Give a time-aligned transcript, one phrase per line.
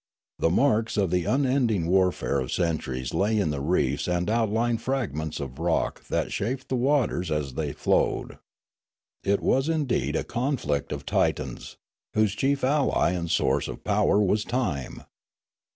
[0.39, 4.79] The marks of the unending warfare of cent uries lay in the reefs and outl3'ing
[4.79, 8.39] fragments of rock that chafed the waters as they flowed.
[9.23, 11.77] It was indeed Broolyi 3^3 a conflict of Titans,
[12.15, 15.03] whose chief ally and source of power was Time.